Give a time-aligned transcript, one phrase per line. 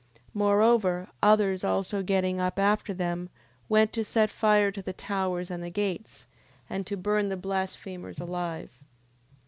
[0.33, 3.29] Moreover, others also getting up after them,
[3.69, 6.25] went to set fire to the towers and the gates,
[6.67, 8.79] and to burn the blasphemers alive.